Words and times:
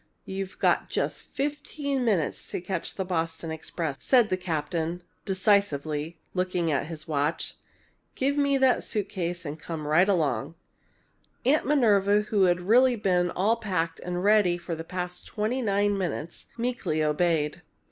"You've 0.25 0.57
got 0.57 0.89
just 0.89 1.21
fifteen 1.21 2.03
minutes 2.03 2.47
to 2.49 2.59
catch 2.59 2.95
the 2.95 3.05
Boston 3.05 3.51
express," 3.51 4.03
said 4.03 4.29
the 4.29 4.35
captain, 4.35 5.03
decisively, 5.25 6.17
looking 6.33 6.71
at 6.71 6.87
his 6.87 7.07
watch. 7.07 7.55
"Give 8.15 8.35
me 8.35 8.57
that 8.57 8.83
suitcase 8.83 9.45
and 9.45 9.59
come 9.59 9.85
right 9.85 10.09
along." 10.09 10.55
Aunt 11.45 11.67
Minerva, 11.67 12.21
who 12.21 12.45
had 12.45 12.61
really 12.61 12.95
been 12.95 13.29
all 13.29 13.57
packed 13.57 13.99
and 13.99 14.23
ready 14.23 14.57
for 14.57 14.73
the 14.73 14.83
past 14.83 15.27
twenty 15.27 15.61
nine 15.61 15.95
minutes, 15.95 16.47
meekly 16.57 17.03
obeyed. 17.03 17.61